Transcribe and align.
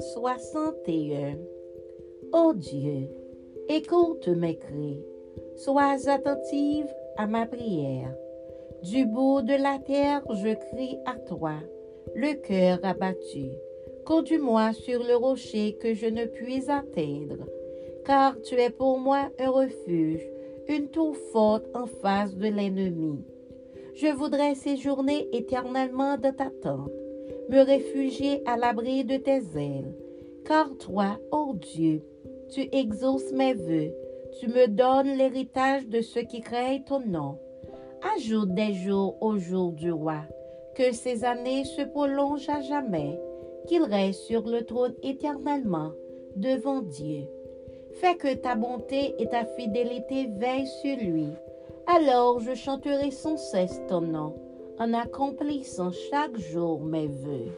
Psaume 0.00 0.38
61 0.38 1.36
Ô 2.32 2.54
Dieu, 2.54 3.08
écoute 3.68 4.28
mes 4.28 4.56
cris, 4.56 5.04
sois 5.56 6.08
attentive 6.08 6.86
à 7.18 7.26
ma 7.26 7.44
prière. 7.44 8.14
Du 8.82 9.04
bout 9.04 9.42
de 9.42 9.52
la 9.62 9.78
terre, 9.78 10.22
je 10.30 10.54
crie 10.54 10.98
à 11.04 11.16
toi, 11.16 11.52
le 12.14 12.32
cœur 12.34 12.78
abattu. 12.82 13.50
Conduis-moi 14.06 14.72
sur 14.72 15.04
le 15.04 15.16
rocher 15.16 15.74
que 15.74 15.92
je 15.92 16.06
ne 16.06 16.24
puis 16.24 16.70
atteindre, 16.70 17.44
car 18.06 18.40
tu 18.40 18.54
es 18.54 18.70
pour 18.70 18.98
moi 18.98 19.30
un 19.38 19.50
refuge, 19.50 20.26
une 20.68 20.88
tour 20.88 21.14
forte 21.30 21.66
en 21.74 21.86
face 21.86 22.34
de 22.36 22.48
l'ennemi. 22.48 23.22
Je 23.94 24.08
voudrais 24.08 24.54
séjourner 24.54 25.28
éternellement 25.32 26.16
dans 26.16 26.34
ta 26.34 26.48
tente, 26.62 26.90
me 27.50 27.64
réfugier 27.64 28.42
à 28.46 28.56
l'abri 28.56 29.04
de 29.04 29.16
tes 29.16 29.42
ailes, 29.56 29.92
car 30.44 30.68
toi, 30.78 31.18
ô 31.32 31.54
Dieu, 31.54 32.02
tu 32.48 32.68
exauces 32.70 33.32
mes 33.32 33.54
voeux, 33.54 33.92
tu 34.38 34.46
me 34.46 34.68
donnes 34.68 35.18
l'héritage 35.18 35.88
de 35.88 36.00
ceux 36.00 36.22
qui 36.22 36.40
craignent 36.40 36.84
ton 36.84 37.00
nom. 37.00 37.38
Ajoute 38.16 38.54
des 38.54 38.72
jours 38.72 39.16
au 39.20 39.36
jour 39.36 39.72
du 39.72 39.90
roi, 39.90 40.22
que 40.76 40.92
ces 40.92 41.24
années 41.24 41.64
se 41.64 41.82
prolongent 41.82 42.48
à 42.48 42.60
jamais, 42.60 43.18
qu'il 43.66 43.82
reste 43.82 44.20
sur 44.20 44.48
le 44.48 44.62
trône 44.64 44.94
éternellement 45.02 45.90
devant 46.36 46.82
Dieu. 46.82 47.26
Fais 47.94 48.14
que 48.14 48.32
ta 48.32 48.54
bonté 48.54 49.16
et 49.18 49.26
ta 49.26 49.44
fidélité 49.44 50.28
veillent 50.38 50.70
sur 50.80 50.96
lui. 50.96 51.26
Alors 51.86 52.38
je 52.38 52.54
chanterai 52.54 53.10
sans 53.10 53.36
cesse 53.36 53.82
ton 53.88 54.02
nom, 54.02 54.34
en 54.80 54.94
accomplissant 54.94 55.92
chaque 56.10 56.38
jour 56.38 56.82
mes 56.82 57.06
voeux. 57.06 57.52